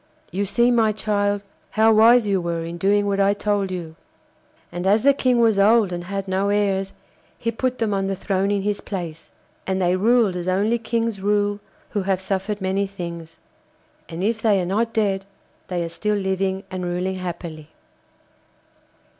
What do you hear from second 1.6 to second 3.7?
how wise you were in doing what I told